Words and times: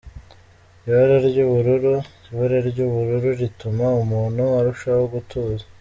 Ibara 0.87 1.15
ry’ 1.27 1.37
ubururu: 1.45 1.93
ibara 2.29 2.57
ry’ubururu 2.69 3.29
rituma 3.41 3.85
umuntu 4.03 4.43
arushaho 4.59 5.03
gutuza. 5.15 5.63